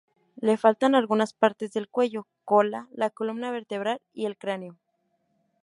[0.41, 4.75] Le faltan algunas partes del cuello, cola, la columna vertebral y el cráneo.